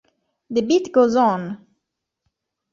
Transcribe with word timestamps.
The 0.49 0.61
Beat 0.63 0.91
Goes 0.91 1.15
On! 1.15 1.63